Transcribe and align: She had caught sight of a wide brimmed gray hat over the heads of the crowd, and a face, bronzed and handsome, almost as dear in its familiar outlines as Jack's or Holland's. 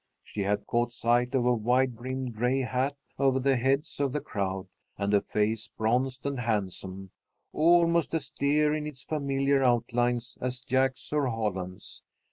She 0.23 0.41
had 0.41 0.65
caught 0.65 0.91
sight 0.93 1.35
of 1.35 1.45
a 1.45 1.53
wide 1.53 1.95
brimmed 1.95 2.33
gray 2.33 2.61
hat 2.61 2.95
over 3.19 3.39
the 3.39 3.55
heads 3.55 3.99
of 3.99 4.13
the 4.13 4.19
crowd, 4.19 4.65
and 4.97 5.13
a 5.13 5.21
face, 5.21 5.67
bronzed 5.77 6.25
and 6.25 6.39
handsome, 6.39 7.11
almost 7.53 8.15
as 8.15 8.31
dear 8.31 8.73
in 8.73 8.87
its 8.87 9.03
familiar 9.03 9.61
outlines 9.63 10.39
as 10.41 10.61
Jack's 10.61 11.13
or 11.13 11.27
Holland's. 11.27 12.01